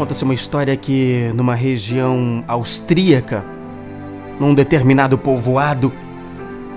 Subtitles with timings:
[0.00, 3.44] Conta-se uma história que numa região austríaca,
[4.40, 5.92] num determinado povoado,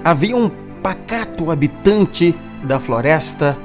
[0.04, 0.52] havia um
[0.82, 3.58] pacato habitante da floresta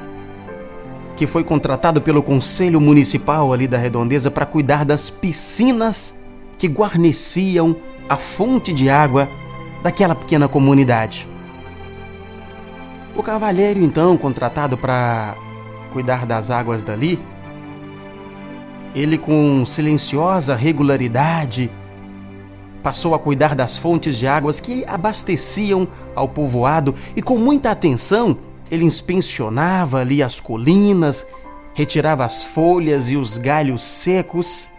[1.17, 6.17] que foi contratado pelo conselho municipal ali da redondeza para cuidar das piscinas
[6.57, 7.75] que guarneciam
[8.09, 9.29] a fonte de água
[9.83, 11.27] daquela pequena comunidade.
[13.17, 15.35] O cavalheiro, então, contratado para
[15.93, 17.19] cuidar das águas dali,
[18.95, 21.71] ele com silenciosa regularidade
[22.83, 28.39] passou a cuidar das fontes de águas que abasteciam ao povoado e com muita atenção
[28.71, 31.27] ele inspecionava ali as colinas,
[31.75, 34.71] retirava as folhas e os galhos secos,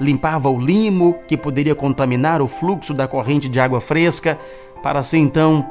[0.00, 4.38] limpava o limo que poderia contaminar o fluxo da corrente de água fresca,
[4.82, 5.66] para assim então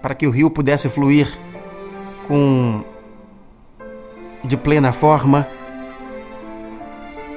[0.00, 1.36] para que o rio pudesse fluir
[2.28, 2.84] com
[4.48, 5.46] de plena forma.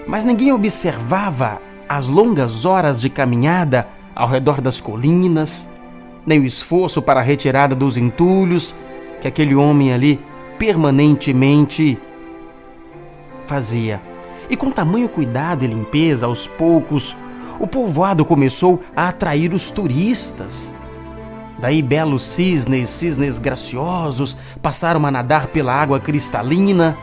[0.08, 5.68] Mas ninguém observava as longas horas de caminhada ao redor das colinas,
[6.26, 8.74] nem o esforço para a retirada dos entulhos
[9.20, 10.20] que aquele homem ali
[10.58, 12.00] permanentemente
[13.46, 14.02] fazia.
[14.50, 17.16] E com tamanho cuidado e limpeza, aos poucos,
[17.60, 20.74] o povoado começou a atrair os turistas.
[21.62, 26.98] Daí belos cisnes, cisnes graciosos, passaram a nadar pela água cristalina.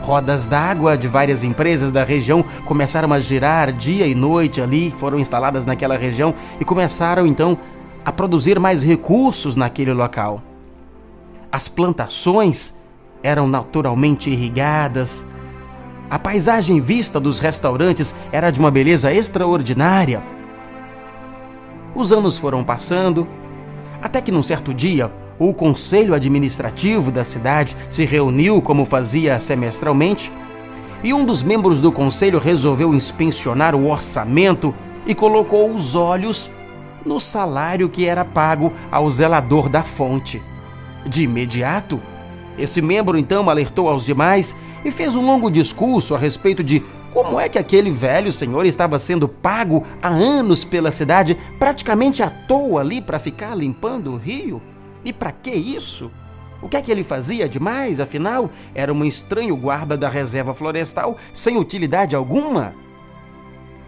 [0.00, 5.18] Rodas d'água de várias empresas da região começaram a girar dia e noite ali, foram
[5.18, 7.58] instaladas naquela região e começaram então
[8.02, 10.42] a produzir mais recursos naquele local.
[11.52, 12.72] As plantações
[13.22, 15.26] eram naturalmente irrigadas.
[16.08, 20.22] A paisagem vista dos restaurantes era de uma beleza extraordinária.
[21.94, 23.28] Os anos foram passando,
[24.02, 30.32] até que num certo dia, o conselho administrativo da cidade se reuniu como fazia semestralmente,
[31.02, 34.74] e um dos membros do conselho resolveu inspecionar o orçamento
[35.06, 36.50] e colocou os olhos
[37.06, 40.42] no salário que era pago ao zelador da fonte.
[41.06, 42.00] De imediato,
[42.58, 44.54] esse membro então alertou aos demais
[44.84, 46.82] e fez um longo discurso a respeito de
[47.12, 52.28] como é que aquele velho senhor estava sendo pago há anos pela cidade, praticamente à
[52.28, 54.60] toa ali para ficar limpando o rio?
[55.04, 56.10] E para que isso?
[56.60, 58.50] O que é que ele fazia demais, afinal?
[58.74, 62.74] Era um estranho guarda da reserva florestal sem utilidade alguma?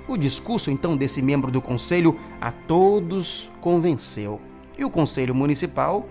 [0.08, 4.40] O discurso então desse membro do conselho a todos convenceu,
[4.78, 6.06] e o conselho municipal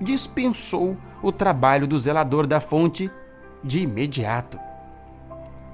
[0.00, 3.10] dispensou o trabalho do zelador da fonte
[3.62, 4.58] de imediato.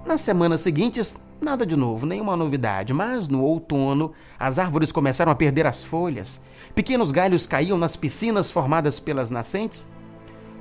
[0.07, 5.35] Nas semanas seguintes, nada de novo, nenhuma novidade, mas no outono, as árvores começaram a
[5.35, 6.41] perder as folhas.
[6.75, 9.87] Pequenos galhos caíam nas piscinas formadas pelas nascentes.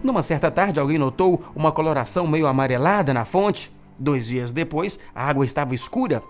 [0.03, 3.71] Numa certa tarde, alguém notou uma coloração meio amarelada na fonte.
[3.97, 6.23] Dois dias depois, a água estava escura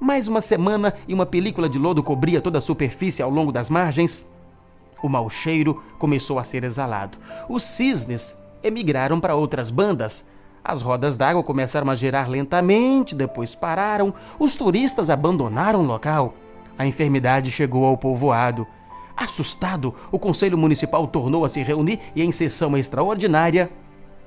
[0.00, 3.68] mais uma semana e uma película de lodo cobria toda a superfície ao longo das
[3.68, 4.26] margens.
[5.02, 7.18] O mau cheiro começou a ser exalado.
[7.48, 10.24] Os cisnes emigraram para outras bandas.
[10.62, 14.12] As rodas d'água começaram a girar lentamente, depois pararam.
[14.38, 16.34] Os turistas abandonaram o local.
[16.78, 18.66] A enfermidade chegou ao povoado.
[19.16, 23.70] Assustado, o Conselho Municipal tornou a se reunir e, em sessão extraordinária,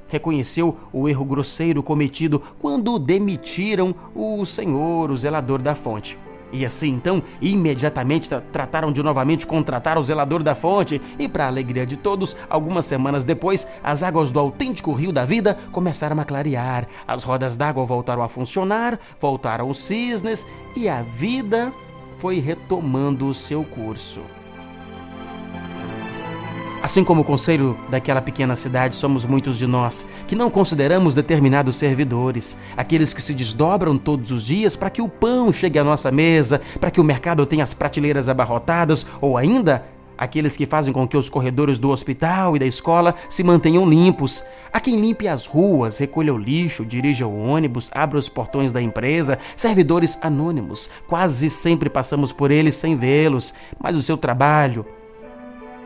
[0.08, 6.18] reconheceu o erro grosseiro cometido quando demitiram o senhor, o zelador da fonte.
[6.54, 11.48] E assim então, imediatamente tra trataram de novamente contratar o zelador da fonte, e para
[11.48, 16.24] alegria de todos, algumas semanas depois, as águas do autêntico rio da vida começaram a
[16.24, 21.74] clarear, as rodas d'água voltaram a funcionar, voltaram os cisnes e a vida
[22.18, 24.22] foi retomando o seu curso.
[26.84, 31.78] Assim como o conselho daquela pequena cidade, somos muitos de nós que não consideramos determinados
[31.78, 36.12] servidores, aqueles que se desdobram todos os dias para que o pão chegue à nossa
[36.12, 39.86] mesa, para que o mercado tenha as prateleiras abarrotadas, ou ainda
[40.18, 44.44] aqueles que fazem com que os corredores do hospital e da escola se mantenham limpos,
[44.74, 48.82] a quem limpe as ruas, recolha o lixo, dirija o ônibus, abra os portões da
[48.82, 50.90] empresa, servidores anônimos.
[51.08, 54.86] Quase sempre passamos por eles sem vê-los, mas o seu trabalho,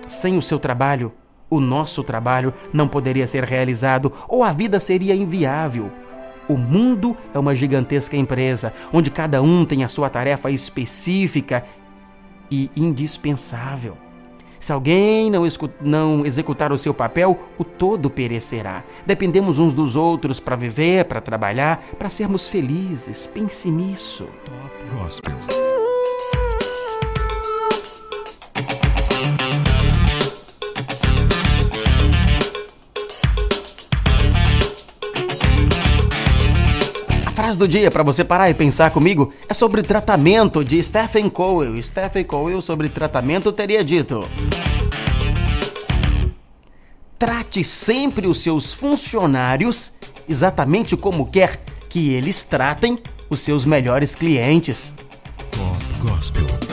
[0.08, 1.12] sem o seu trabalho,
[1.50, 5.90] o nosso trabalho não poderia ser realizado ou a vida seria inviável.
[6.48, 11.66] O mundo é uma gigantesca empresa onde cada um tem a sua tarefa específica
[12.50, 13.98] e indispensável.
[14.60, 15.44] Se alguém não,
[15.82, 18.84] não, executar o seu papel, o todo perecerá.
[19.06, 23.28] Dependemos uns dos outros para viver, para trabalhar, para sermos felizes.
[23.28, 24.28] Pense nisso.
[24.46, 25.67] Top Gospel.
[37.48, 41.82] Frase do dia para você parar e pensar comigo é sobre tratamento de Stephen Cowell.
[41.82, 44.28] Stephen Cowell sobre tratamento teria dito:
[47.18, 49.94] Trate sempre os seus funcionários
[50.28, 53.00] exatamente como quer que eles tratem
[53.30, 54.94] os seus melhores clientes.
[55.52, 56.67] Pop Gospel.